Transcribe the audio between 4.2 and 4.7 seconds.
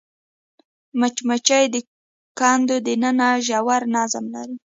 لري